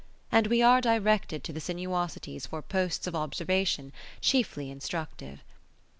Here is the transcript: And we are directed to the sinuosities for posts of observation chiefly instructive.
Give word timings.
And 0.31 0.47
we 0.47 0.63
are 0.63 0.81
directed 0.81 1.43
to 1.43 1.53
the 1.53 1.59
sinuosities 1.59 2.47
for 2.47 2.63
posts 2.63 3.05
of 3.05 3.15
observation 3.15 3.93
chiefly 4.19 4.71
instructive. 4.71 5.43